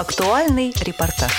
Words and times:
Актуальный 0.00 0.72
репортаж. 0.80 1.30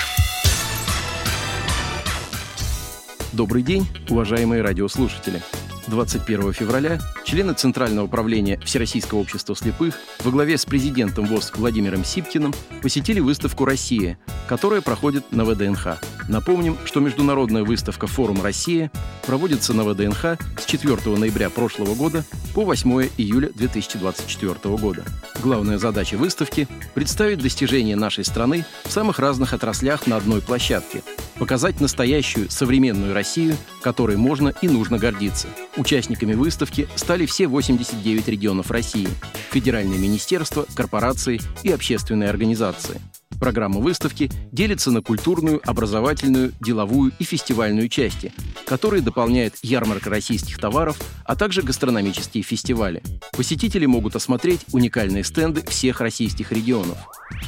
Добрый 3.32 3.64
день, 3.64 3.88
уважаемые 4.08 4.62
радиослушатели. 4.62 5.42
21 5.88 6.52
февраля 6.52 7.00
члены 7.24 7.54
Центрального 7.54 8.06
управления 8.06 8.60
Всероссийского 8.60 9.18
общества 9.18 9.56
слепых 9.56 9.98
во 10.22 10.30
главе 10.30 10.56
с 10.56 10.64
президентом 10.64 11.26
ВОЗ 11.26 11.50
Владимиром 11.56 12.04
Сипкиным 12.04 12.54
посетили 12.80 13.18
выставку 13.18 13.64
«Россия», 13.64 14.16
которая 14.46 14.80
проходит 14.80 15.32
на 15.32 15.44
ВДНХ. 15.44 15.98
Напомним, 16.28 16.78
что 16.84 17.00
международная 17.00 17.64
выставка 17.64 18.06
«Форум 18.06 18.42
Россия» 18.42 18.90
проводится 19.26 19.74
на 19.74 19.84
ВДНХ 19.84 20.38
с 20.58 20.64
4 20.66 21.16
ноября 21.16 21.50
прошлого 21.50 21.94
года 21.94 22.24
по 22.54 22.64
8 22.64 23.08
июля 23.16 23.50
2024 23.54 24.76
года. 24.76 25.04
Главная 25.42 25.78
задача 25.78 26.16
выставки– 26.16 26.68
представить 26.94 27.38
достижения 27.38 27.96
нашей 27.96 28.24
страны 28.24 28.64
в 28.84 28.92
самых 28.92 29.18
разных 29.18 29.52
отраслях 29.52 30.06
на 30.06 30.16
одной 30.16 30.40
площадке, 30.40 31.02
показать 31.38 31.80
настоящую 31.80 32.50
современную 32.50 33.14
Россию, 33.14 33.56
которой 33.80 34.16
можно 34.16 34.54
и 34.62 34.68
нужно 34.68 34.98
гордиться. 34.98 35.48
Участниками 35.76 36.34
выставки 36.34 36.88
стали 36.94 37.26
все 37.26 37.48
89 37.48 38.28
регионов 38.28 38.70
России, 38.70 39.08
федеральные 39.50 39.98
министерства, 39.98 40.66
корпорации 40.74 41.40
и 41.62 41.70
общественные 41.70 42.30
организации. 42.30 43.00
Программа 43.42 43.80
выставки 43.80 44.30
делится 44.52 44.92
на 44.92 45.02
культурную, 45.02 45.60
образовательную, 45.68 46.52
деловую 46.60 47.10
и 47.18 47.24
фестивальную 47.24 47.88
части, 47.88 48.32
которые 48.66 49.02
дополняет 49.02 49.56
ярмарка 49.62 50.10
российских 50.10 50.58
товаров, 50.58 50.96
а 51.24 51.34
также 51.34 51.62
гастрономические 51.62 52.44
фестивали. 52.44 53.02
Посетители 53.36 53.84
могут 53.84 54.14
осмотреть 54.14 54.60
уникальные 54.70 55.24
стенды 55.24 55.64
всех 55.66 56.00
российских 56.00 56.52
регионов. 56.52 56.98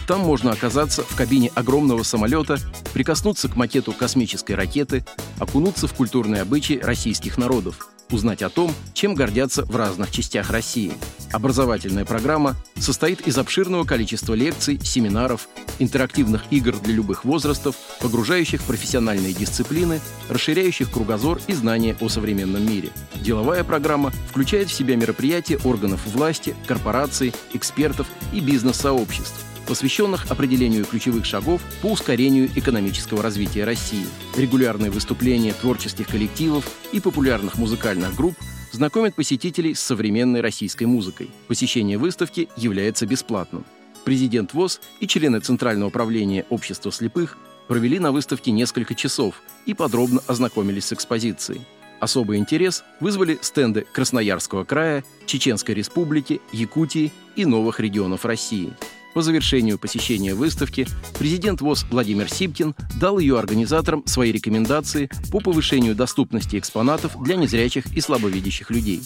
Там 0.08 0.18
можно 0.22 0.50
оказаться 0.50 1.04
в 1.04 1.14
кабине 1.14 1.52
огромного 1.54 2.02
самолета, 2.02 2.58
прикоснуться 2.92 3.48
к 3.48 3.54
макету 3.54 3.92
космической 3.92 4.54
ракеты, 4.54 5.06
окунуться 5.38 5.86
в 5.86 5.94
культурные 5.94 6.42
обычаи 6.42 6.80
российских 6.82 7.38
народов– 7.38 7.90
узнать 8.10 8.42
о 8.42 8.50
том, 8.50 8.72
чем 8.92 9.14
гордятся 9.14 9.64
в 9.64 9.76
разных 9.76 10.10
частях 10.10 10.50
России. 10.50 10.92
Образовательная 11.32 12.04
программа 12.04 12.54
состоит 12.78 13.26
из 13.26 13.36
обширного 13.38 13.84
количества 13.84 14.34
лекций, 14.34 14.78
семинаров, 14.82 15.48
интерактивных 15.78 16.44
игр 16.50 16.76
для 16.78 16.94
любых 16.94 17.24
возрастов, 17.24 17.74
погружающих 18.00 18.60
в 18.60 18.66
профессиональные 18.66 19.32
дисциплины, 19.32 20.00
расширяющих 20.28 20.90
кругозор 20.90 21.40
и 21.46 21.52
знания 21.52 21.96
о 22.00 22.08
современном 22.08 22.66
мире. 22.66 22.90
Деловая 23.16 23.64
программа 23.64 24.12
включает 24.28 24.68
в 24.68 24.74
себя 24.74 24.96
мероприятия 24.96 25.58
органов 25.64 26.00
власти, 26.06 26.54
корпораций, 26.66 27.32
экспертов 27.52 28.06
и 28.32 28.40
бизнес-сообществ– 28.40 29.44
посвященных 29.64 30.30
определению 30.30 30.84
ключевых 30.84 31.24
шагов 31.24 31.62
по 31.82 31.88
ускорению 31.88 32.50
экономического 32.54 33.22
развития 33.22 33.64
России. 33.64 34.06
Регулярные 34.36 34.90
выступления 34.90 35.52
творческих 35.52 36.08
коллективов 36.08 36.70
и 36.92 37.00
популярных 37.00 37.56
музыкальных 37.58 38.14
групп 38.14 38.36
знакомят 38.72 39.14
посетителей 39.14 39.74
с 39.74 39.80
современной 39.80 40.40
российской 40.40 40.84
музыкой. 40.84 41.30
Посещение 41.48 41.98
выставки 41.98 42.48
является 42.56 43.06
бесплатным. 43.06 43.64
Президент 44.04 44.52
ВОЗ 44.52 44.80
и 45.00 45.06
члены 45.06 45.40
Центрального 45.40 45.88
управления 45.88 46.44
Общества 46.50 46.92
слепых 46.92 47.38
провели 47.68 47.98
на 47.98 48.12
выставке 48.12 48.50
несколько 48.50 48.94
часов 48.94 49.40
и 49.64 49.72
подробно 49.72 50.20
ознакомились 50.26 50.86
с 50.86 50.92
экспозицией. 50.92 51.62
Особый 52.00 52.36
интерес 52.36 52.84
вызвали 53.00 53.38
стенды 53.40 53.86
Красноярского 53.92 54.64
края, 54.64 55.04
Чеченской 55.24 55.74
республики, 55.74 56.42
Якутии 56.52 57.12
и 57.36 57.46
новых 57.46 57.80
регионов 57.80 58.26
России– 58.26 58.72
по 59.14 59.22
завершению 59.22 59.78
посещения 59.78 60.34
выставки 60.34 60.86
президент 61.18 61.60
ВОЗ 61.60 61.86
Владимир 61.90 62.28
Сипкин 62.28 62.74
дал 63.00 63.18
ее 63.18 63.38
организаторам 63.38 64.04
свои 64.06 64.32
рекомендации 64.32 65.08
по 65.30 65.40
повышению 65.40 65.94
доступности 65.94 66.58
экспонатов 66.58 67.22
для 67.22 67.36
незрячих 67.36 67.86
и 67.94 68.00
слабовидящих 68.00 68.70
людей. 68.70 69.02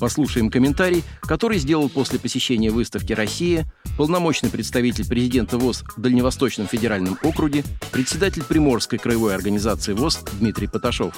Послушаем 0.00 0.50
комментарий, 0.50 1.04
который 1.20 1.58
сделал 1.58 1.90
после 1.90 2.18
посещения 2.18 2.70
выставки 2.70 3.12
«Россия» 3.12 3.70
полномочный 3.98 4.48
представитель 4.48 5.06
президента 5.06 5.58
ВОЗ 5.58 5.84
в 5.94 6.00
Дальневосточном 6.00 6.66
федеральном 6.66 7.18
округе, 7.22 7.64
председатель 7.92 8.42
Приморской 8.42 8.98
краевой 8.98 9.34
организации 9.34 9.92
ВОЗ 9.92 10.20
Дмитрий 10.40 10.68
Поташов. 10.68 11.14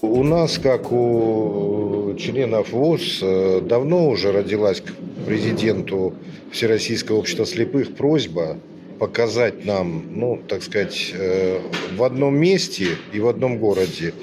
У 0.00 0.22
нас, 0.22 0.58
как 0.58 0.90
у 0.90 2.03
членов 2.16 2.72
ВОЗ, 2.72 3.18
э, 3.22 3.60
давно 3.62 4.08
уже 4.08 4.32
родилась 4.32 4.80
к 4.80 4.92
президенту 5.26 6.14
Всероссийского 6.50 7.16
общества 7.16 7.46
слепых 7.46 7.94
просьба 7.94 8.58
показать 8.98 9.64
нам, 9.64 10.04
ну, 10.10 10.40
так 10.48 10.62
сказать, 10.62 11.12
э, 11.14 11.58
в 11.96 12.02
одном 12.02 12.36
месте 12.36 12.88
и 13.12 13.20
в 13.20 13.28
одном 13.28 13.58
городе 13.58 14.14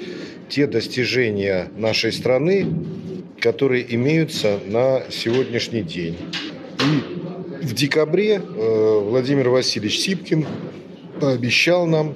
те 0.48 0.66
достижения 0.66 1.70
нашей 1.76 2.12
страны, 2.12 2.66
которые 3.40 3.94
имеются 3.94 4.58
на 4.66 5.02
сегодняшний 5.10 5.82
день. 5.82 6.16
И 6.80 7.64
в 7.64 7.74
декабре 7.74 8.40
э, 8.42 9.00
Владимир 9.08 9.48
Васильевич 9.50 10.00
Сипкин 10.00 10.46
пообещал 11.20 11.86
нам 11.86 12.14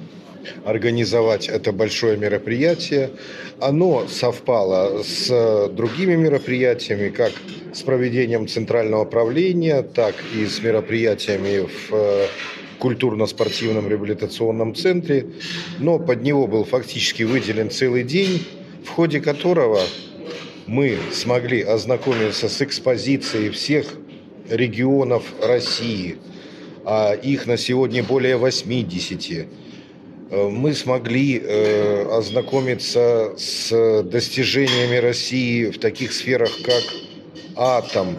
организовать 0.65 1.47
это 1.47 1.71
большое 1.71 2.17
мероприятие. 2.17 3.11
Оно 3.59 4.07
совпало 4.07 5.03
с 5.03 5.69
другими 5.69 6.15
мероприятиями, 6.15 7.09
как 7.09 7.31
с 7.73 7.81
проведением 7.81 8.47
центрального 8.47 9.05
правления, 9.05 9.81
так 9.81 10.15
и 10.35 10.45
с 10.45 10.61
мероприятиями 10.61 11.67
в 11.67 11.93
э, 11.93 12.27
культурно-спортивном 12.79 13.89
реабилитационном 13.89 14.75
центре. 14.75 15.27
Но 15.79 15.99
под 15.99 16.23
него 16.23 16.47
был 16.47 16.63
фактически 16.63 17.23
выделен 17.23 17.69
целый 17.69 18.03
день, 18.03 18.45
в 18.83 18.89
ходе 18.89 19.19
которого 19.19 19.81
мы 20.65 20.97
смогли 21.13 21.61
ознакомиться 21.61 22.49
с 22.49 22.61
экспозицией 22.61 23.49
всех 23.49 23.87
регионов 24.49 25.23
России, 25.41 26.17
а 26.85 27.13
их 27.13 27.47
на 27.47 27.57
сегодня 27.57 28.03
более 28.03 28.37
80 28.37 29.47
Э, 29.47 29.66
мы 30.29 30.73
смогли 30.73 31.41
э, 31.41 32.07
ознакомиться 32.11 33.33
с 33.37 34.03
достижениями 34.03 34.97
России 34.97 35.65
в 35.71 35.79
таких 35.79 36.11
сферах, 36.13 36.51
как 36.63 36.83
атом, 37.55 38.17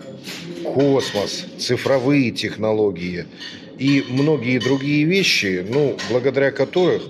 космос, 0.65 1.45
цифровые 1.59 2.31
технологии 2.31 3.27
и 3.79 4.05
многие 4.09 4.59
другие 4.59 5.05
вещи, 5.05 5.65
ну, 5.69 5.97
благодаря 6.11 6.51
которых 6.51 7.03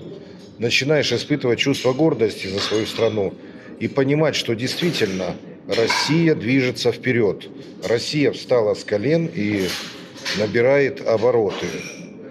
начинаешь 0.59 1.11
испытывать 1.11 1.59
чувство 1.59 1.93
гордости 1.93 2.47
за 2.47 2.59
свою 2.59 2.85
страну 2.85 3.33
и 3.79 3.87
понимать, 3.87 4.35
что 4.35 4.53
действительно 4.53 5.35
Россия 5.67 6.35
движется 6.35 6.91
вперед. 6.91 7.47
Россия 7.87 8.31
встала 8.31 8.75
с 8.75 8.83
колен 8.83 9.29
и 9.33 9.67
набирает 10.37 11.05
обороты. 11.07 11.67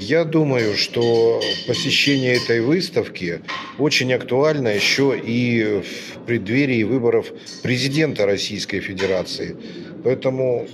Я 0.00 0.24
думаю, 0.24 0.76
что 0.76 1.40
посещение 1.66 2.34
этой 2.36 2.60
выставки 2.60 3.40
очень 3.78 4.12
актуально 4.12 4.68
еще 4.68 5.18
и 5.18 5.82
в 5.82 6.24
преддверии 6.24 6.84
выборов 6.84 7.32
президента 7.62 8.24
Российской 8.24 8.80
Федерации. 8.80 9.56
Поэтому 10.04 10.68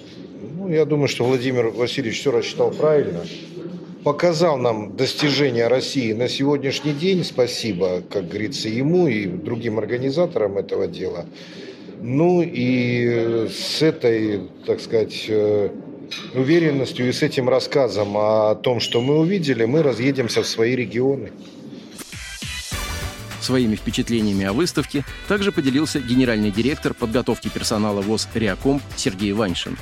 ну, 0.58 0.68
я 0.68 0.84
думаю, 0.84 1.08
что 1.08 1.24
Владимир 1.24 1.68
Васильевич 1.68 2.20
все 2.20 2.30
рассчитал 2.30 2.70
правильно. 2.70 3.24
Показал 4.02 4.58
нам 4.58 4.94
достижения 4.96 5.68
России 5.68 6.12
на 6.12 6.28
сегодняшний 6.28 6.92
день. 6.92 7.24
Спасибо, 7.24 8.02
как 8.02 8.28
говорится, 8.28 8.68
ему 8.68 9.08
и 9.08 9.26
другим 9.26 9.78
организаторам 9.78 10.58
этого 10.58 10.86
дела. 10.86 11.24
Ну 12.02 12.42
и 12.42 13.48
с 13.48 13.80
этой, 13.80 14.42
так 14.66 14.80
сказать, 14.80 15.24
э, 15.28 15.70
уверенностью 16.34 17.08
и 17.08 17.12
с 17.12 17.22
этим 17.22 17.48
рассказом 17.48 18.16
о 18.16 18.54
том, 18.54 18.80
что 18.80 19.00
мы 19.00 19.18
увидели, 19.18 19.64
мы 19.64 19.82
разъедемся 19.82 20.42
в 20.42 20.46
свои 20.46 20.74
регионы. 20.74 21.32
Своими 23.40 23.76
впечатлениями 23.76 24.46
о 24.46 24.54
выставке 24.54 25.04
также 25.28 25.52
поделился 25.52 26.00
генеральный 26.00 26.50
директор 26.50 26.94
подготовки 26.94 27.48
персонала 27.48 28.00
ВОЗ 28.00 28.28
«Реакомп» 28.32 28.82
Сергей 28.96 29.32
Ваншин. 29.32 29.76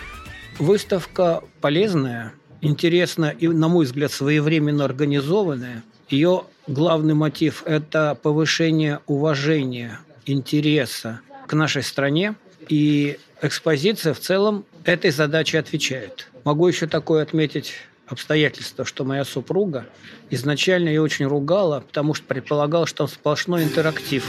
Выставка 0.59 1.43
полезная, 1.61 2.33
интересная 2.61 3.31
и, 3.31 3.47
на 3.47 3.69
мой 3.69 3.85
взгляд, 3.85 4.11
своевременно 4.11 4.85
организованная. 4.85 5.85
Ее 6.09 6.43
главный 6.67 7.15
мотив– 7.15 7.63
это 7.67 8.19
повышение 8.21 8.99
уважения, 9.07 10.01
интереса 10.27 11.21
к 11.47 11.55
нашей 11.55 11.83
стране. 11.85 12.35
И 12.69 13.19
экспозиция 13.41 14.13
в 14.13 14.21
целом 14.21 14.65
этой 14.85 15.11
задаче 15.11 15.59
отвечает. 15.59 16.29
Могу 16.45 16.69
еще 16.69 16.87
такое 16.87 17.23
отметить 17.23 17.75
обстоятельство, 18.07 18.85
что 18.85 19.05
моя 19.05 19.25
супруга 19.25 19.87
изначально 20.31 20.89
ее 20.89 21.01
очень 21.01 21.27
ругала, 21.27 21.81
потому 21.81 22.15
что 22.15 22.27
предполагала, 22.27 22.87
что 22.87 23.07
сплошной 23.07 23.65
интерактив. 23.65 24.25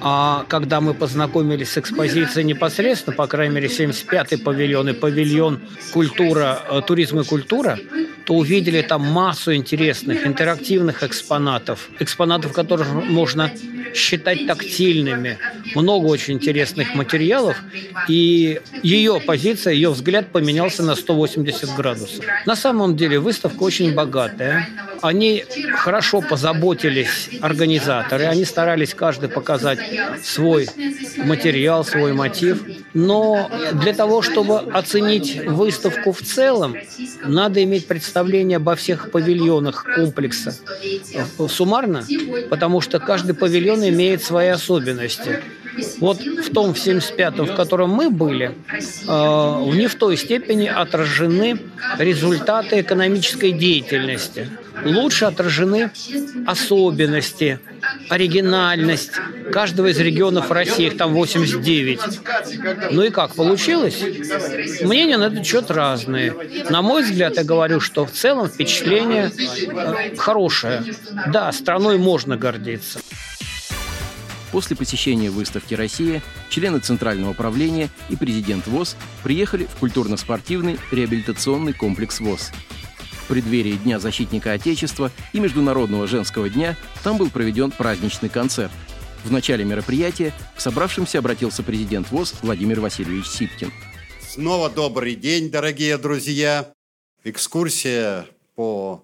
А 0.00 0.44
когда 0.48 0.80
мы 0.80 0.92
познакомились 0.92 1.70
с 1.70 1.78
экспозицией 1.78 2.44
непосредственно, 2.44 3.16
по 3.16 3.26
крайней 3.26 3.54
мере, 3.54 3.68
75-й 3.68 4.38
павильон 4.38 4.90
и 4.90 4.92
павильон 4.92 5.60
культура, 5.92 6.60
э, 6.68 6.82
туризм 6.86 7.20
и 7.20 7.24
культура, 7.24 7.78
то 8.24 8.34
увидели 8.34 8.80
там 8.82 9.02
массу 9.02 9.54
интересных 9.54 10.26
интерактивных 10.26 11.02
экспонатов, 11.02 11.90
экспонатов, 11.98 12.52
которых 12.52 12.88
можно 12.92 13.50
считать 13.94 14.46
тактильными, 14.46 15.38
много 15.74 16.06
очень 16.06 16.34
интересных 16.34 16.94
материалов, 16.94 17.56
и 18.08 18.60
ее 18.82 19.20
позиция, 19.24 19.74
ее 19.74 19.90
взгляд 19.90 20.32
поменялся 20.32 20.82
на 20.82 20.96
180 20.96 21.74
градусов. 21.76 22.24
На 22.46 22.56
самом 22.56 22.96
деле 22.96 23.20
выставка 23.20 23.62
очень 23.62 23.94
богатая. 23.94 24.68
Они 25.02 25.44
хорошо 25.74 26.22
позаботились, 26.22 27.28
организаторы, 27.40 28.24
они 28.24 28.44
старались 28.44 28.94
каждый 28.94 29.28
показать 29.28 29.78
свой 30.22 30.68
материал, 31.18 31.84
свой 31.84 32.14
мотив. 32.14 32.64
Но 32.94 33.50
для 33.74 33.92
того, 33.92 34.22
чтобы 34.22 34.58
оценить 34.58 35.44
выставку 35.44 36.12
в 36.12 36.22
целом, 36.22 36.74
надо 37.24 37.62
иметь 37.62 37.86
представление 37.86 38.13
обо 38.16 38.74
всех 38.74 39.10
павильонах 39.10 39.84
комплекса 39.94 40.56
суммарно, 41.48 42.04
потому 42.50 42.80
что 42.80 42.98
каждый 42.98 43.34
павильон 43.34 43.86
имеет 43.88 44.22
свои 44.22 44.48
особенности. 44.48 45.40
Вот 45.98 46.20
в 46.20 46.52
том, 46.52 46.72
в 46.74 46.76
75-м, 46.76 47.46
в 47.46 47.54
котором 47.54 47.90
мы 47.90 48.10
были, 48.10 48.52
э, 48.72 49.70
не 49.74 49.88
в 49.88 49.94
той 49.96 50.16
степени 50.16 50.66
отражены 50.66 51.58
результаты 51.98 52.80
экономической 52.80 53.52
деятельности. 53.52 54.48
Лучше 54.84 55.24
отражены 55.24 55.90
особенности, 56.46 57.58
оригинальность 58.08 59.12
каждого 59.52 59.88
из 59.88 59.98
регионов 59.98 60.50
России, 60.50 60.86
их 60.86 60.96
там 60.96 61.14
89. 61.14 62.00
Ну 62.90 63.02
и 63.02 63.10
как, 63.10 63.34
получилось? 63.34 64.02
Мнения 64.82 65.16
на 65.16 65.24
этот 65.24 65.46
счет 65.46 65.70
разные. 65.70 66.34
На 66.70 66.82
мой 66.82 67.02
взгляд, 67.02 67.36
я 67.36 67.44
говорю, 67.44 67.80
что 67.80 68.06
в 68.06 68.12
целом 68.12 68.48
впечатление 68.48 69.30
э, 69.32 70.16
хорошее. 70.16 70.84
Да, 71.28 71.50
страной 71.52 71.98
можно 71.98 72.36
гордиться. 72.36 73.00
После 74.52 74.76
посещения 74.76 75.30
выставки 75.30 75.74
«Россия» 75.74 76.22
члены 76.48 76.78
Центрального 76.78 77.32
управления 77.32 77.88
и 78.08 78.14
президент 78.14 78.68
ВОЗ 78.68 78.96
приехали 79.24 79.64
в 79.64 79.80
культурно-спортивный 79.80 80.78
реабилитационный 80.92 81.72
комплекс 81.72 82.20
ВОЗ. 82.20 82.52
Преддверии 83.24 83.76
Дня 83.76 83.98
защитника 83.98 84.52
Отечества 84.52 85.10
и 85.32 85.40
Международного 85.40 86.06
женского 86.06 86.48
дня 86.48 86.76
там 87.02 87.16
был 87.16 87.30
проведен 87.30 87.70
праздничный 87.70 88.28
концерт. 88.28 88.72
В 89.24 89.32
начале 89.32 89.64
мероприятия 89.64 90.32
к 90.56 90.60
собравшимся 90.60 91.18
обратился 91.18 91.62
президент 91.62 92.10
ВОЗ 92.10 92.34
Владимир 92.42 92.80
Васильевич 92.80 93.26
Сипкин. 93.26 93.72
Снова 94.20 94.68
добрый 94.68 95.14
день, 95.14 95.50
дорогие 95.50 95.96
друзья. 95.96 96.72
Экскурсия 97.24 98.26
по 98.54 99.02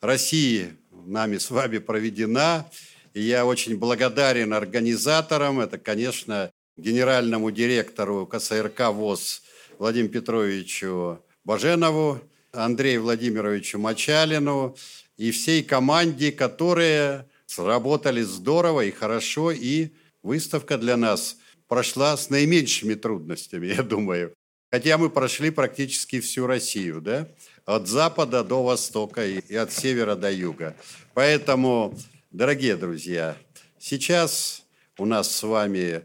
России 0.00 0.76
нами 1.06 1.38
с 1.38 1.50
вами 1.50 1.78
проведена. 1.78 2.68
И 3.14 3.22
я 3.22 3.46
очень 3.46 3.78
благодарен 3.78 4.52
организаторам. 4.52 5.60
Это, 5.60 5.78
конечно, 5.78 6.50
генеральному 6.76 7.50
директору 7.50 8.26
КСРК 8.26 8.90
ВОЗ 8.90 9.42
Владимиру 9.78 10.12
Петровичу 10.12 11.20
Баженову, 11.44 12.20
Андрею 12.52 13.02
Владимировичу 13.02 13.78
Мачалину 13.78 14.76
и 15.16 15.30
всей 15.30 15.62
команде, 15.62 16.32
которые 16.32 17.26
сработали 17.46 18.22
здорово 18.22 18.82
и 18.82 18.90
хорошо. 18.90 19.50
И 19.50 19.90
выставка 20.22 20.78
для 20.78 20.96
нас 20.96 21.36
прошла 21.68 22.16
с 22.16 22.30
наименьшими 22.30 22.94
трудностями, 22.94 23.66
я 23.76 23.82
думаю. 23.82 24.34
Хотя 24.70 24.98
мы 24.98 25.10
прошли 25.10 25.50
практически 25.50 26.20
всю 26.20 26.46
Россию, 26.46 27.00
да? 27.00 27.28
От 27.64 27.88
запада 27.88 28.44
до 28.44 28.62
востока 28.62 29.26
и 29.26 29.54
от 29.54 29.72
севера 29.72 30.16
до 30.16 30.30
юга. 30.30 30.76
Поэтому 31.14 31.96
Дорогие 32.36 32.76
друзья, 32.76 33.34
сейчас 33.78 34.62
у 34.98 35.06
нас 35.06 35.34
с 35.34 35.42
вами 35.42 36.02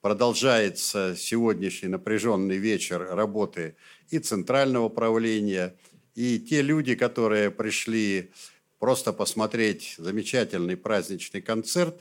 продолжается 0.00 1.14
сегодняшний 1.14 1.90
напряженный 1.90 2.56
вечер 2.56 3.06
работы 3.10 3.76
и 4.10 4.18
Центрального 4.18 4.86
управления, 4.86 5.74
и 6.14 6.38
те 6.38 6.62
люди, 6.62 6.94
которые 6.94 7.50
пришли 7.50 8.30
просто 8.78 9.12
посмотреть 9.12 9.94
замечательный 9.98 10.76
праздничный 10.76 11.40
концерт, 11.40 11.98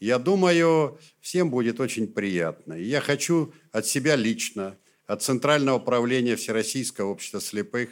я 0.00 0.18
думаю, 0.18 0.98
всем 1.20 1.50
будет 1.50 1.80
очень 1.80 2.08
приятно. 2.08 2.74
И 2.74 2.84
я 2.84 3.00
хочу 3.00 3.52
от 3.72 3.86
себя 3.86 4.16
лично, 4.16 4.76
от 5.06 5.22
Центрального 5.22 5.76
управления 5.78 6.36
Всероссийского 6.36 7.10
общества 7.10 7.40
слепых 7.40 7.90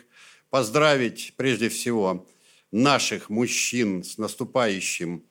поздравить 0.51 1.35
прежде 1.37 1.69
всего 1.69 2.27
наших 2.71 3.31
мужчин 3.31 4.03
с 4.03 4.19
наступающим 4.19 5.25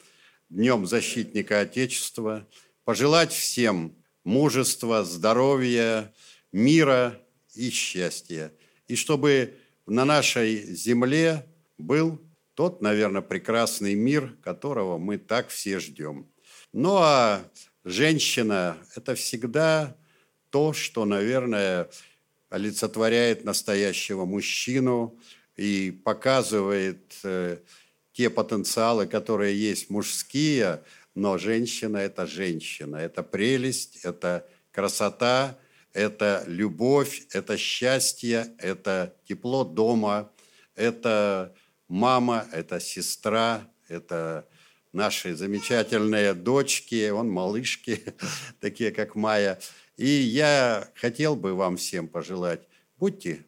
Днем 0.50 0.86
защитника 0.86 1.62
Отечества, 1.62 2.48
пожелать 2.84 3.32
всем 3.32 3.96
мужества, 4.24 5.04
здоровья, 5.04 6.14
мира 6.52 7.20
и 7.54 7.70
счастья. 7.70 8.52
И 8.88 8.96
чтобы 8.96 9.56
на 9.86 10.06
нашей 10.06 10.64
земле 10.76 11.46
был 11.78 12.22
тот, 12.56 12.82
наверное, 12.82 13.22
прекрасный 13.22 13.96
мир, 13.96 14.36
которого 14.44 14.98
мы 14.98 15.18
так 15.18 15.50
все 15.50 15.80
ждем. 15.80 16.28
Ну 16.74 16.98
а 16.98 17.44
женщина– 17.84 18.78
это 18.96 19.16
всегда 19.16 19.96
то, 20.50 20.74
что, 20.74 21.06
наверное, 21.06 21.90
олицетворяет 22.50 23.46
настоящего 23.46 24.26
мужчину 24.26 25.18
и 25.56 25.92
показывает 25.92 27.16
э, 27.24 27.58
те 28.14 28.30
потенциалы, 28.30 29.08
которые 29.08 29.58
есть 29.60 29.90
мужские, 29.90 30.84
но 31.16 31.38
женщина– 31.38 31.98
это 31.98 32.28
женщина, 32.28 32.98
это 32.98 33.24
прелесть, 33.24 34.02
это 34.04 34.48
красота, 34.72 35.58
это 35.94 36.44
любовь, 36.48 37.24
это 37.32 37.58
счастье, 37.58 38.54
это 38.58 39.16
тепло 39.26 39.64
дома, 39.64 40.32
это 40.76 41.54
мама, 41.88 42.48
это 42.52 42.80
сестра, 42.80 43.68
это 43.88 44.48
наши 44.94 45.36
замечательные 45.36 46.34
дочки, 46.34 47.10
он 47.10 47.30
малышки, 47.30 48.04
такие 48.60 48.92
как 48.92 49.16
Майя. 49.16 49.60
И 49.98 50.08
я 50.08 50.90
хотел 50.96 51.36
бы 51.36 51.54
вам 51.54 51.78
всем 51.78 52.08
пожелать, 52.08 52.62
будьте 52.98 53.46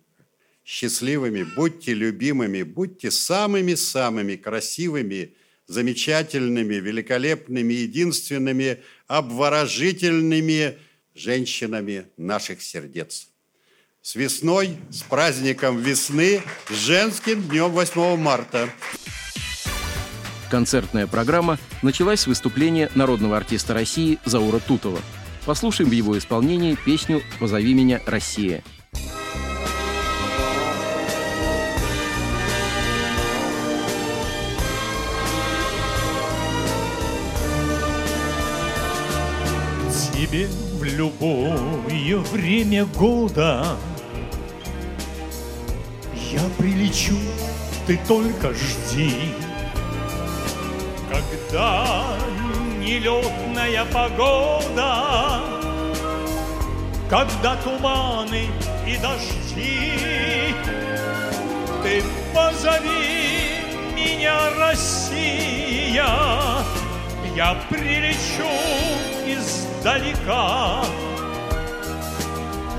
счастливыми, 0.66 1.44
будьте 1.44 1.94
любимыми, 1.94 2.64
будьте 2.64 3.12
самыми-самыми 3.12 4.36
красивыми, 4.36 5.36
замечательными, 5.68 6.76
великолепными, 6.76 7.74
единственными, 7.74 8.82
обворожительными 9.08 10.78
женщинами 11.16 12.08
наших 12.18 12.62
сердец. 12.62 13.28
С 14.02 14.16
весной, 14.16 14.78
с 14.90 15.02
праздником 15.04 15.80
весны, 15.80 16.42
с 16.70 16.74
женским 16.74 17.42
днем 17.48 17.72
8 17.72 18.18
марта. 18.18 18.70
Концертная 20.52 21.08
программа 21.08 21.58
началась 21.82 22.22
с 22.22 22.28
выступления 22.28 22.92
народного 22.96 23.38
артиста 23.38 23.74
России 23.74 24.20
Заура 24.26 24.60
Тутова. 24.60 25.00
Послушаем 25.46 25.90
в 25.90 25.94
его 25.94 26.18
исполнении 26.18 26.78
песню 26.86 27.22
«Позови 27.40 27.74
меня, 27.74 28.02
Россия». 28.06 28.64
тебе 40.34 40.48
в 40.84 40.86
любое 40.86 42.18
время 42.18 42.86
года. 42.86 43.78
Я 46.30 46.42
прилечу, 46.58 47.18
ты 47.88 47.98
только 48.06 48.54
жди. 48.54 49.14
Когда 51.10 52.18
нелетная 52.80 53.86
погода 53.86 55.42
Когда 57.08 57.56
туманы 57.58 58.48
и 58.88 58.98
дожди 58.98 60.54
Ты 61.84 62.04
позови 62.34 63.64
меня, 63.96 64.50
Россия. 64.58 66.08
Я 67.36 67.56
прилечу 67.70 68.50
из 69.26 69.73
издалека. 69.84 70.84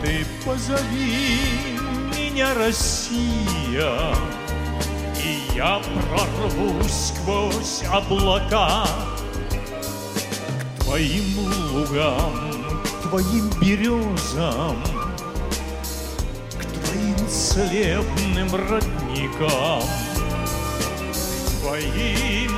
Ты 0.02 0.26
позови 0.44 1.78
меня, 2.16 2.54
Россия, 2.54 4.14
И 5.22 5.56
я 5.56 5.80
прорвусь 6.10 7.12
сквозь 7.14 7.82
облака 7.90 8.86
К 10.78 10.84
твоим 10.84 11.38
лугам, 11.72 12.72
к 12.82 13.08
твоим 13.08 13.50
березам, 13.60 14.82
К 16.58 16.64
твоим 16.64 17.28
слепным 17.28 18.54
родникам. 18.54 19.82
твоим 21.60 22.52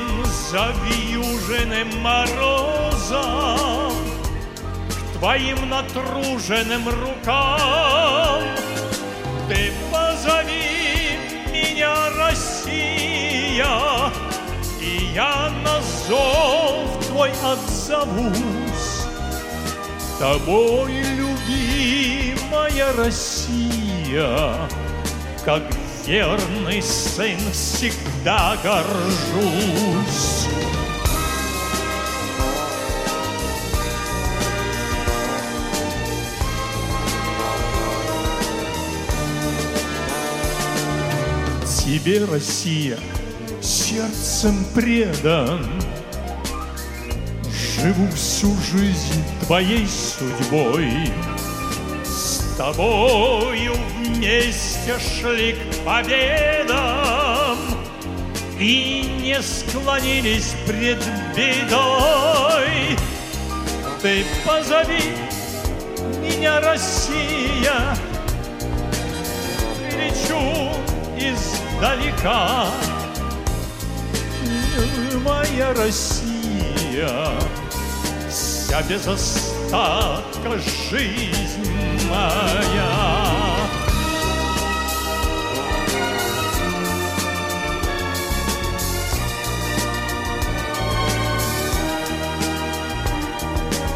завьюженным 0.50 2.00
морозом, 2.02 3.85
к 3.85 3.85
твоим 5.18 5.68
натруженным 5.68 6.88
рукам. 6.88 8.42
Ты 9.48 9.72
позови 9.90 11.18
меня, 11.50 12.10
Россия, 12.18 13.66
и 14.80 15.12
я 15.14 15.50
на 15.64 15.80
зов 15.80 17.06
твой 17.06 17.30
отзовусь. 17.42 19.06
Тобой, 20.18 20.92
любимая 21.16 22.92
Россия, 22.96 24.68
как 25.44 25.62
верный 26.06 26.82
сын 26.82 27.38
всегда 27.52 28.56
горжусь. 28.62 30.48
Тебе, 42.06 42.24
Россия, 42.24 42.96
сердцем 43.60 44.64
предан, 44.76 45.66
Живу 47.50 48.08
всю 48.12 48.54
жизнь 48.70 49.24
твоей 49.44 49.88
судьбой, 49.88 50.88
С 52.04 52.54
тобою 52.56 53.72
вместе 53.98 54.94
шли 55.00 55.54
к 55.54 55.84
победам 55.84 57.58
И 58.60 59.02
не 59.20 59.42
склонились 59.42 60.54
пред 60.64 61.02
бедой. 61.34 62.96
Ты 64.00 64.24
позови 64.46 65.02
меня, 66.22 66.60
Россия, 66.60 67.98
Лечу 69.98 70.70
издалека, 71.76 72.66
моя 75.22 75.74
Россия, 75.74 77.10
вся 78.28 78.82
без 78.82 79.06
остатка 79.06 80.58
жизнь 80.90 81.70
моя. 82.08 83.56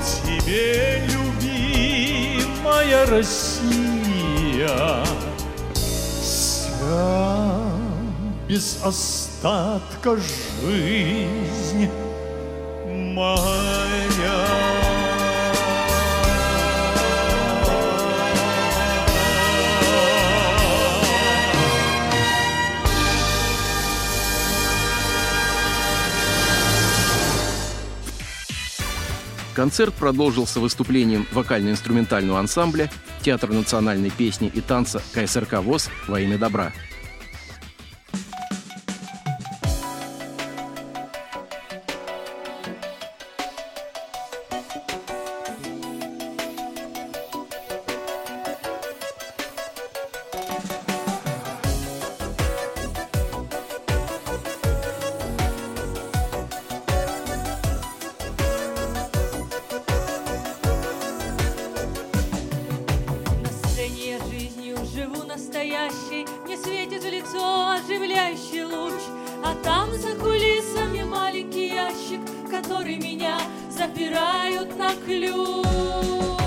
Тебе, 0.05 1.03
любимая 1.09 3.07
Россия, 3.07 4.71
без 8.51 8.81
остатка 8.83 10.17
жизнь 10.17 11.89
моя. 13.15 14.47
Концерт 29.55 29.95
продолжился 29.95 30.59
выступлением 30.59 31.29
вокально-инструментального 31.31 32.41
ансамбля 32.41 32.91
Театр 33.23 33.51
национальной 33.51 34.11
песни 34.11 34.51
и 34.53 34.61
танца 34.61 35.03
КСРК 35.15 35.61
ВОЗ 35.61 35.89
во 36.09 36.19
имя 36.19 36.37
добра. 36.37 36.73
Оживляющий 68.01 68.65
луч, 68.65 69.03
А 69.45 69.55
там 69.63 69.93
за 69.93 70.15
кулисами 70.15 71.03
маленький 71.03 71.69
ящик, 71.69 72.21
Который 72.51 72.97
меня 72.97 73.39
запирают 73.71 74.77
на 74.79 74.95
ключ. 75.05 76.40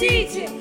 Меня 0.00 0.59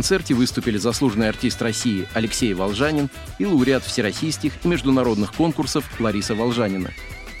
концерте 0.00 0.32
выступили 0.32 0.78
заслуженный 0.78 1.28
артист 1.28 1.60
России 1.60 2.08
Алексей 2.14 2.54
Волжанин 2.54 3.10
и 3.38 3.44
лауреат 3.44 3.84
всероссийских 3.84 4.54
и 4.64 4.68
международных 4.68 5.34
конкурсов 5.34 5.84
Лариса 6.00 6.34
Волжанина. 6.34 6.90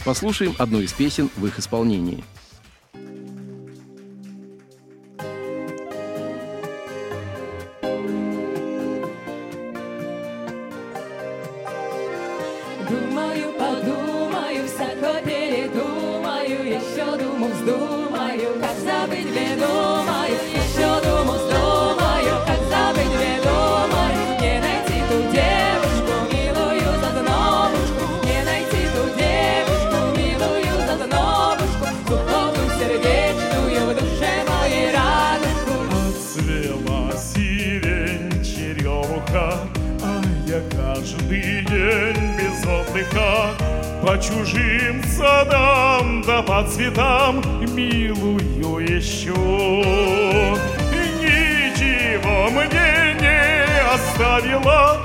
Послушаем 0.04 0.54
одну 0.58 0.80
из 0.80 0.92
песен 0.92 1.30
в 1.38 1.46
их 1.46 1.58
исполнении– 1.58 2.22
садам 46.00 46.22
да 46.22 46.42
по 46.42 46.64
цветам 46.64 47.42
Милую 47.74 48.78
еще. 48.80 49.34
Ничего 51.20 52.50
мне 52.50 53.16
не 53.20 53.44
оставила 53.94 54.98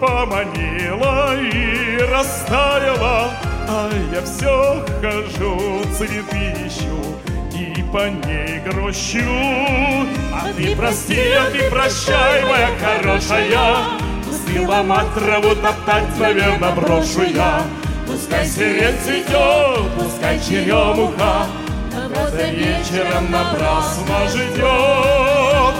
Поманила 0.00 1.34
и 1.40 1.98
растаяла 2.10 3.30
А 3.68 3.90
я 4.12 4.22
все 4.22 4.84
хожу, 5.00 5.82
цветы 5.96 6.54
ищу 6.66 7.16
И 7.54 7.82
по 7.92 8.08
ней 8.08 8.60
грущу. 8.60 10.06
А 10.32 10.52
ты 10.56 10.76
прости, 10.76 11.20
а 11.32 11.50
ты 11.50 11.70
прощай, 11.70 12.44
моя 12.44 12.70
хорошая. 12.80 13.76
Пусти 14.24 14.60
ломать 14.60 15.12
траву, 15.14 15.54
топтать, 15.56 16.18
наверное, 16.18 16.72
брошу 16.72 17.22
я 17.22 17.62
Пускай 18.08 18.46
сирень 18.46 18.98
цветет, 19.04 19.92
пускай 19.98 20.40
черемуха 20.40 21.46
Просто 22.14 22.48
вечером 22.48 23.30
напрасно 23.30 24.26
ждет 24.28 25.74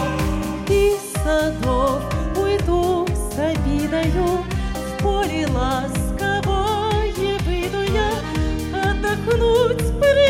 Из 0.68 1.22
садов 1.24 2.02
уйду 2.36 3.06
с 3.14 3.38
обидою. 3.38 4.44
В 4.74 5.02
поле 5.02 5.46
ласковое 5.46 7.12
выйду 7.46 7.82
я. 7.92 8.10
Отдохнуть 8.78 9.78
прилегу 9.98 10.27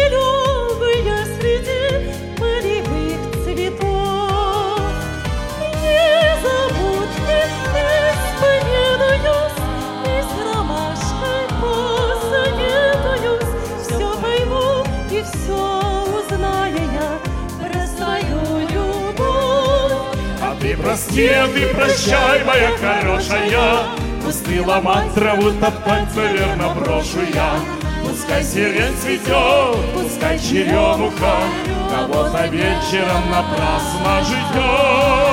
ты 21.26 21.74
прощай, 21.74 22.44
моя 22.44 22.70
хорошая. 22.76 23.82
Пусти 24.24 24.60
ломать 24.60 25.12
траву, 25.14 25.50
топтать, 25.50 26.14
наверно, 26.14 26.74
брошу 26.74 27.20
я. 27.34 27.54
Пускай 28.04 28.44
сирень 28.44 28.96
цветет, 29.00 29.76
пускай 29.94 30.38
черемуха. 30.38 31.38
Кого-то 31.90 32.46
вечером 32.46 33.30
напрасно 33.30 34.22
ждет 34.24 35.27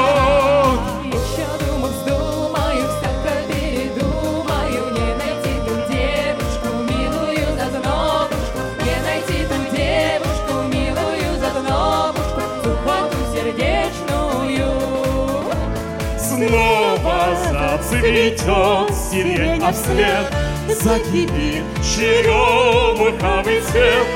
зацветет 17.96 18.96
сирень, 18.96 19.62
а 19.64 19.72
вслед 19.72 20.34
Закипит 20.68 21.64
черемуховый 21.84 23.62
цвет 23.62 24.08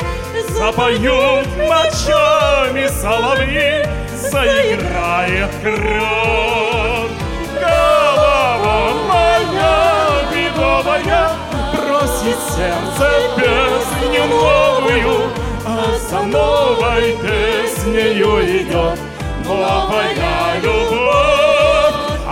Запоют 0.49 1.47
ночами 1.57 2.87
соловьи 2.87 3.85
Заиграет 4.13 5.49
крон 5.61 7.09
Голова 7.53 8.91
моя 9.07 10.21
бедовая 10.33 11.29
Просит 11.73 12.37
сердце 12.49 13.09
песню 13.35 14.25
новую 14.27 15.29
А 15.65 15.97
за 16.09 16.21
новой 16.23 17.17
песнею 17.17 18.61
идет 18.61 18.99
новая 19.45 20.59
любовь 20.61 20.88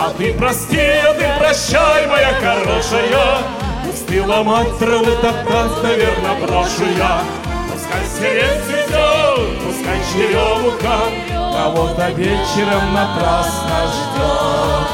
А 0.08 0.10
ты 0.12 0.34
прости, 0.36 0.80
а 0.80 1.14
ты 1.16 1.26
прощай, 1.38 2.08
моя 2.08 2.32
хорошая. 2.40 3.40
Пусти 3.84 4.22
ломать 4.22 4.80
траву, 4.80 5.04
топтать, 5.04 5.84
наверно, 5.84 6.36
брошу 6.42 6.86
я. 6.98 7.24
Пускай 7.70 8.06
сирень 8.16 8.62
цветет, 8.66 9.60
пускай 9.66 10.00
черемуха. 10.14 11.00
Кого-то 11.30 12.10
вечером 12.12 12.94
напрасно 12.94 13.80
ждет. 13.92 14.88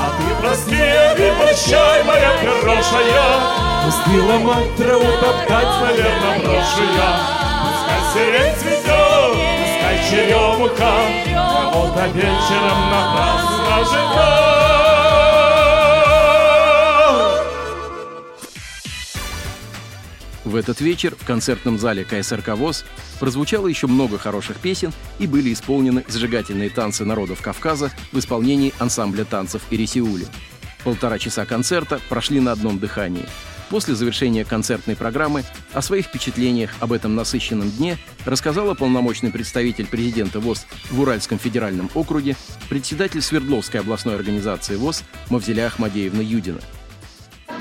А 0.00 0.12
ты 0.18 0.34
прости, 0.42 0.82
а 0.82 1.14
ты 1.16 1.32
прощай, 1.32 2.04
моя 2.04 2.32
хорошая. 2.38 3.24
Пусти 3.86 4.20
ломать 4.20 4.76
траву, 4.76 5.10
топтать, 5.18 5.80
наверно, 5.80 6.44
брошу 6.44 6.84
я. 6.94 7.10
Пускай 7.64 8.00
сирень 8.12 8.54
цветет, 8.60 9.07
черемуха 10.10 10.94
Кого-то 11.24 12.06
вечером 12.08 12.90
напрасно 12.90 13.84
ждет 13.84 14.48
В 20.44 20.56
этот 20.56 20.80
вечер 20.80 21.14
в 21.14 21.26
концертном 21.26 21.78
зале 21.78 22.04
КСРК 22.04 22.56
ВОЗ 22.56 22.86
прозвучало 23.20 23.66
еще 23.66 23.86
много 23.86 24.16
хороших 24.16 24.56
песен 24.56 24.92
и 25.18 25.26
были 25.26 25.52
исполнены 25.52 26.04
зажигательные 26.08 26.70
танцы 26.70 27.04
народов 27.04 27.42
Кавказа 27.42 27.90
в 28.12 28.18
исполнении 28.18 28.72
ансамбля 28.78 29.24
танцев 29.24 29.60
«Ирисиули». 29.70 30.26
Полтора 30.84 31.18
часа 31.18 31.44
концерта 31.44 32.00
прошли 32.08 32.40
на 32.40 32.52
одном 32.52 32.78
дыхании. 32.78 33.26
После 33.70 33.94
завершения 33.94 34.44
концертной 34.44 34.96
программы 34.96 35.44
о 35.72 35.82
своих 35.82 36.06
впечатлениях 36.06 36.70
об 36.80 36.92
этом 36.92 37.14
насыщенном 37.14 37.70
дне 37.70 37.98
рассказала 38.24 38.74
полномочный 38.74 39.30
представитель 39.30 39.86
президента 39.86 40.40
ВОЗ 40.40 40.66
в 40.90 41.00
Уральском 41.00 41.38
федеральном 41.38 41.90
округе, 41.94 42.34
председатель 42.70 43.20
Свердловской 43.20 43.80
областной 43.80 44.14
организации 44.14 44.76
ВОЗ 44.76 45.04
Мавзеля 45.28 45.66
Ахмадеевна 45.66 46.22
Юдина. 46.22 46.60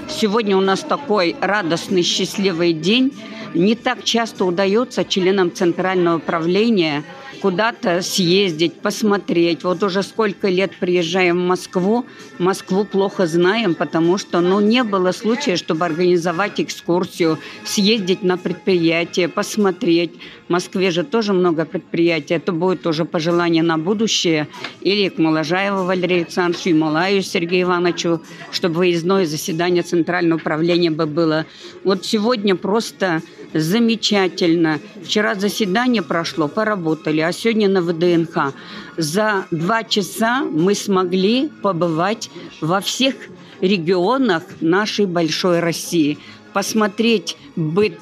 Сегодня 0.08 0.56
у 0.56 0.62
нас 0.62 0.80
такой 0.80 1.36
радостный, 1.42 2.04
счастливый 2.04 2.72
день. 2.72 3.14
Не 3.54 3.76
так 3.76 4.04
часто 4.04 4.46
удается 4.46 5.04
членам 5.04 5.54
Центрального 5.54 6.18
управления 6.18 7.04
куда-то 7.42 8.02
съездить, 8.02 8.82
посмотреть. 8.82 9.64
Вот 9.64 9.84
уже 9.84 10.04
сколько 10.04 10.48
лет 10.48 10.76
приезжаем 10.80 11.38
в 11.38 11.48
Москву, 11.48 12.06
Москву 12.40 12.86
плохо 12.86 13.28
знаем, 13.28 13.76
потому 13.76 14.18
что 14.18 14.42
ну, 14.42 14.60
не 14.60 14.84
было 14.84 15.12
случая, 15.12 15.56
чтобы 15.56 15.86
организовать 15.86 16.60
экскурсию, 16.60 17.40
съездить 17.64 18.24
на 18.24 18.38
предприятие, 18.38 19.28
посмотреть. 19.28 20.12
В 20.48 20.52
Москве 20.52 20.92
же 20.92 21.04
тоже 21.04 21.34
много 21.34 21.66
предприятий. 21.66 22.36
Это 22.36 22.52
будет 22.52 22.86
уже 22.88 23.06
пожелание 23.06 23.64
на 23.64 23.78
будущее. 23.78 24.48
Или 24.82 25.10
к 25.10 25.18
Моложаеву 25.18 25.84
Валерию 25.84 26.20
Александровичу, 26.20 26.70
и 26.70 26.74
Малаю 26.74 27.22
Сергею 27.22 27.64
Ивановичу, 27.64 28.22
чтобы 28.52 28.76
выездное 28.76 29.26
заседание 29.26 29.84
Центрального 29.84 30.40
управления 30.40 30.92
бы 30.92 31.06
было. 31.06 31.46
Вот 31.84 32.06
сегодня 32.06 32.56
просто 32.56 33.22
замечательно. 33.54 34.80
Вчера 35.04 35.36
заседание 35.36 36.02
прошло, 36.02 36.48
поработали, 36.48 37.22
а 37.22 37.32
сегодня 37.32 37.70
на 37.70 37.82
ВДНХ. 37.82 38.54
За 38.98 39.46
два 39.52 39.84
часа 39.84 40.44
мы 40.44 40.76
смогли 40.76 41.50
побывать 41.62 42.30
во 42.62 42.82
всех 42.82 43.16
регионах 43.62 44.44
нашей 44.62 45.06
большой 45.06 45.60
России, 45.60 46.18
посмотреть 46.54 47.38
быт, 47.56 48.00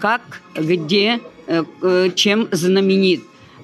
как, 0.00 0.22
где, 0.54 1.20
э, 1.46 1.64
э, 1.82 2.10
чем 2.14 2.48
знаменит, 2.52 3.22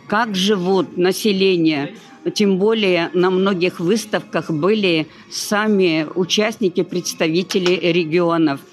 как 0.08 0.34
живут 0.34 0.96
население, 0.96 1.94
тем 2.34 2.58
более 2.58 3.10
на 3.12 3.30
многих 3.30 3.80
выставках 3.80 4.50
были 4.50 5.06
сами 5.30 6.06
участники, 6.14 6.82
представители 6.82 7.78
регионов– 7.92 8.60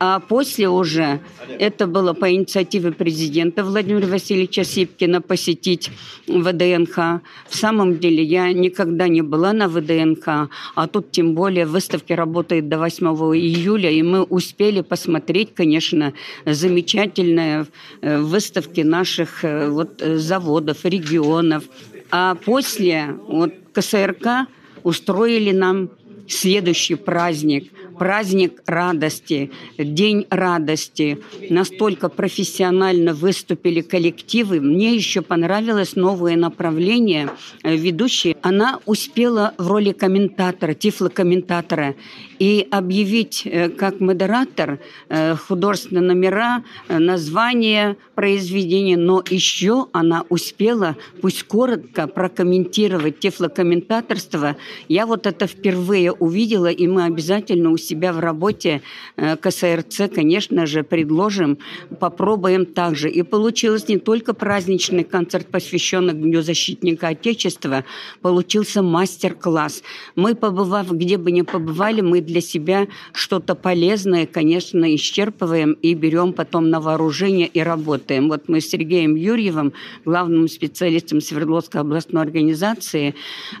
а 0.00 0.20
после 0.20 0.68
уже, 0.68 1.20
это 1.58 1.86
было 1.86 2.12
по 2.12 2.32
инициативе 2.32 2.92
президента 2.92 3.64
Владимира 3.64 4.06
Васильевича 4.06 4.62
Сипкина 4.62 5.20
посетить 5.20 5.90
ВДНХ. 6.28 7.20
В 7.48 7.56
самом 7.56 7.98
деле 7.98 8.22
я 8.22 8.52
никогда 8.52 9.08
не 9.08 9.22
была 9.22 9.52
на 9.52 9.68
ВДНХ, 9.68 10.50
а 10.74 10.86
тут 10.86 11.10
тем 11.10 11.34
более 11.34 11.66
выставки 11.66 12.12
работает 12.12 12.68
до 12.68 12.78
8 12.78 13.06
июля, 13.36 13.90
и 13.90 14.02
мы 14.02 14.22
успели 14.22 14.82
посмотреть, 14.82 15.54
конечно, 15.54 16.12
замечательные 16.44 17.66
э, 18.00 18.20
выставки 18.20 18.82
наших 18.82 19.44
э, 19.44 19.68
вот, 19.68 20.00
заводов, 20.00 20.84
регионов. 20.84 21.64
А 22.10 22.36
после 22.36 23.16
вот, 23.26 23.52
КСРК 23.72 24.48
устроили 24.84 25.50
нам 25.50 25.90
следующий 26.28 26.94
праздник– 26.94 27.72
праздник 27.98 28.62
радости, 28.66 29.50
день 29.76 30.26
радости. 30.30 31.18
Настолько 31.50 32.08
профессионально 32.08 33.12
выступили 33.12 33.80
коллективы. 33.80 34.60
Мне 34.60 34.94
еще 34.94 35.22
понравилось 35.22 35.96
новое 35.96 36.36
направление 36.36 37.30
э, 37.62 37.76
ведущей. 37.76 38.36
Она 38.42 38.78
успела 38.86 39.54
в 39.58 39.66
роли 39.66 39.92
комментатора, 39.92 40.74
тифлокомментатора 40.74 41.94
и 42.38 42.66
объявить 42.70 43.42
э, 43.44 43.68
как 43.68 44.00
модератор 44.00 44.78
э, 45.08 45.34
художественные 45.36 46.02
номера, 46.02 46.62
название 46.88 47.96
произведения, 48.14 48.96
но 48.96 49.22
еще 49.28 49.86
она 49.92 50.24
успела, 50.28 50.96
пусть 51.20 51.44
коротко, 51.44 52.06
прокомментировать 52.06 53.20
тифлокомментаторство. 53.20 54.56
Я 54.88 55.06
вот 55.06 55.26
это 55.26 55.46
впервые 55.46 56.12
увидела, 56.12 56.70
и 56.70 56.86
мы 56.86 57.04
обязательно 57.04 57.70
у 57.70 57.76
себя 57.76 58.12
в 58.12 58.18
работе 58.18 58.82
э, 59.16 59.36
КСРЦ, 59.36 60.10
конечно 60.14 60.66
же, 60.66 60.82
предложим, 60.82 61.58
попробуем 62.00 62.66
также. 62.66 63.10
И 63.10 63.22
получилось 63.22 63.88
не 63.88 63.98
только 63.98 64.34
праздничный 64.34 65.04
концерт, 65.04 65.46
посвященный 65.48 66.14
Дню 66.14 66.42
защитника 66.42 67.08
Отечества, 67.08 67.84
получился 68.22 68.82
мастер-класс. 68.82 69.82
Мы, 70.16 70.34
побывав 70.34 70.90
где 70.90 71.16
бы 71.16 71.30
ни 71.30 71.42
побывали, 71.42 72.00
мы 72.00 72.20
для 72.28 72.40
себя 72.40 72.86
что-то 73.12 73.54
полезное, 73.54 74.26
конечно, 74.26 74.94
исчерпываем 74.94 75.72
и 75.82 75.94
берем 75.94 76.32
потом 76.32 76.70
на 76.70 76.80
вооружение 76.80 77.46
и 77.46 77.60
работаем. 77.60 78.28
Вот 78.28 78.48
мы 78.48 78.60
с 78.60 78.70
Сергеем 78.70 79.16
Юрьевым, 79.16 79.72
главным 80.04 80.48
специалистом 80.48 81.20
Свердловской 81.20 81.80
областной 81.80 82.22
организации, 82.22 83.14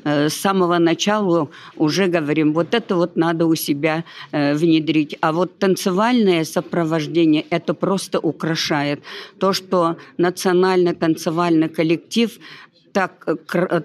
э, 0.04 0.28
с 0.28 0.34
самого 0.34 0.78
начала 0.78 1.48
уже 1.76 2.06
говорим, 2.06 2.52
вот 2.52 2.74
это 2.74 2.94
вот 2.94 3.16
надо 3.16 3.46
у 3.46 3.54
себя 3.56 4.04
Э, 4.30 4.54
внедрить. 4.54 5.16
А 5.20 5.32
вот 5.32 5.58
танцевальное 5.58 6.44
сопровождение 6.44 7.46
это 7.50 7.72
просто 7.74 8.20
украшает. 8.20 9.00
То, 9.38 9.52
что 9.52 9.96
национальный 10.18 10.94
танцевальный 10.94 11.68
коллектив 11.68 12.38
так, 12.98 13.28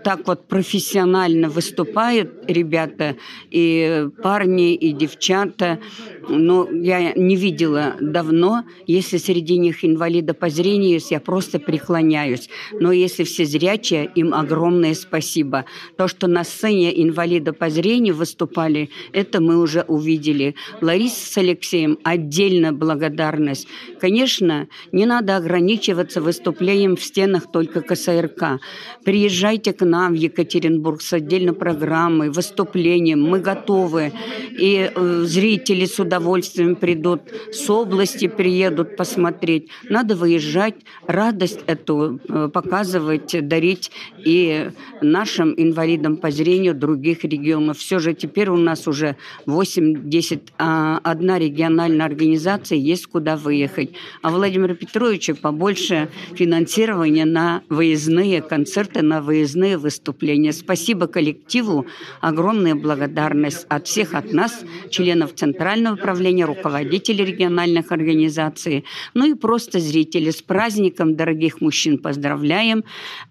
так 0.03 0.27
вот 0.27 0.47
профессионально 0.47 1.47
выступают 1.47 2.31
ребята, 2.47 3.15
и 3.51 4.07
парни, 4.23 4.73
и 4.73 4.91
девчата. 4.91 5.79
Но 6.27 6.67
я 6.71 7.13
не 7.13 7.35
видела 7.35 7.93
давно, 8.01 8.63
если 8.87 9.17
среди 9.17 9.59
них 9.59 9.85
инвалида 9.85 10.33
по 10.33 10.49
зрению 10.49 10.99
я 11.11 11.19
просто 11.19 11.59
преклоняюсь. 11.59 12.49
Но 12.71 12.91
если 12.91 13.23
все 13.23 13.45
зрячие, 13.45 14.09
им 14.15 14.33
огромное 14.33 14.95
спасибо. 14.95 15.65
То, 15.95 16.07
что 16.07 16.25
на 16.25 16.43
сцене 16.43 16.89
инвалида 17.03 17.53
по 17.53 17.69
зрению 17.69 18.15
выступали, 18.15 18.89
это 19.11 19.41
мы 19.41 19.61
уже 19.61 19.81
увидели. 19.81 20.55
Лариса 20.81 21.33
с 21.33 21.37
Алексеем 21.37 21.99
отдельная 22.03 22.71
благодарность. 22.71 23.67
Конечно, 23.99 24.67
не 24.91 25.05
надо 25.05 25.37
ограничиваться 25.37 26.19
выступлением 26.19 26.95
в 26.95 27.03
стенах 27.03 27.51
только 27.51 27.81
КСРК. 27.81 28.59
Приезжайте 29.05 29.73
к 29.73 29.85
нам 29.85 30.13
в 30.13 30.15
Екатеринбург 30.15 31.01
с 31.01 31.13
отдельной 31.13 31.53
программой, 31.53 32.29
выступлением. 32.29 33.21
Мы 33.21 33.39
готовы. 33.39 34.13
И 34.51 34.89
э, 34.93 35.23
зрители 35.25 35.85
с 35.85 35.99
удовольствием 35.99 36.75
придут, 36.75 37.21
с 37.51 37.69
области 37.69 38.27
приедут 38.27 38.95
посмотреть. 38.95 39.69
Надо 39.89 40.15
выезжать, 40.15 40.75
радость 41.07 41.59
эту 41.67 42.19
э, 42.29 42.49
показывать, 42.53 43.35
дарить 43.47 43.91
и 44.23 44.69
нашим 45.01 45.53
инвалидам 45.57 46.17
по 46.17 46.31
зрению 46.31 46.73
других 46.73 47.23
регионов. 47.23 47.79
Все 47.79 47.99
же 47.99 48.13
теперь 48.13 48.49
у 48.49 48.57
нас 48.57 48.87
уже 48.87 49.17
8-10, 49.47 50.41
а 50.57 50.99
одна 51.03 51.39
региональная 51.39 52.05
организация, 52.05 52.77
есть 52.77 53.07
куда 53.07 53.35
выехать. 53.35 53.91
А 54.21 54.29
Владимир 54.29 54.75
Петровичу 54.75 55.35
побольше 55.35 56.09
финансирования 56.35 57.25
на 57.25 57.63
выездные 57.69 58.41
концерты 58.41 58.92
концерты, 58.93 59.01
на 59.01 59.21
выездные 59.21 59.77
выступления. 59.77 60.53
Спасибо 60.53 61.07
коллективу, 61.07 61.85
огромная 62.21 62.75
благодарность 62.75 63.65
от 63.69 63.87
всех 63.87 64.13
от 64.13 64.33
нас, 64.33 64.63
членов 64.89 65.33
Центрального 65.35 65.95
управления, 65.95 66.45
руководителей 66.45 67.25
региональных 67.25 67.91
организаций, 67.91 68.83
ну 69.13 69.25
и 69.25 69.33
просто 69.33 69.79
зрители. 69.79 70.31
С 70.31 70.41
праздником, 70.41 71.15
дорогих 71.15 71.61
мужчин, 71.61 71.97
поздравляем. 71.97 72.83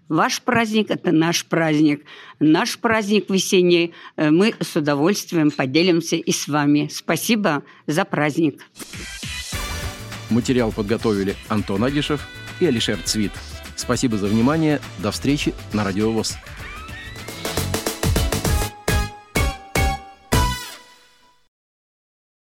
Ваш 0.09 0.41
праздник– 0.41 0.87
это 0.89 1.11
наш 1.11 1.45
праздник. 1.45 2.01
Наш 2.39 2.77
праздник 2.77 3.29
весенний 3.29 3.91
э, 4.17 4.29
мы 4.29 4.53
с 4.59 4.75
удовольствием 4.75 5.51
поделимся 5.51 6.15
и 6.15 6.31
с 6.31 6.47
вами. 6.47 6.89
Спасибо 6.91 7.63
за 7.87 8.05
праздник. 8.05 8.61
Материал 10.29 10.71
подготовили 10.71 11.35
Антон 11.49 11.83
Агишев 11.83 12.21
и 12.59 12.65
Алишер 12.65 12.97
Цвит. 13.03 13.31
Спасибо 13.83 14.17
за 14.17 14.27
внимание. 14.27 14.79
До 14.99 15.11
встречи 15.11 15.53
на 15.73 15.83
Радио 15.83 16.09
ВОЗ. 16.09 16.37